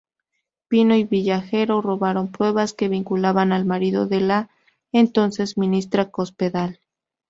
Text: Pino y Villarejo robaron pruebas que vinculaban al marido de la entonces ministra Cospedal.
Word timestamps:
Pino 0.67 0.95
y 0.95 1.03
Villarejo 1.03 1.79
robaron 1.79 2.31
pruebas 2.31 2.73
que 2.73 2.89
vinculaban 2.89 3.51
al 3.53 3.65
marido 3.65 4.07
de 4.07 4.19
la 4.21 4.49
entonces 4.91 5.59
ministra 5.59 6.09
Cospedal. 6.09 6.79